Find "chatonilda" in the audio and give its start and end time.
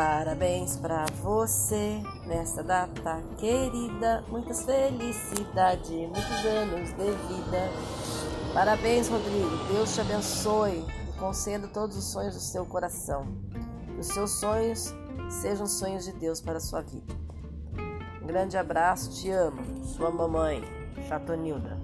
21.08-21.76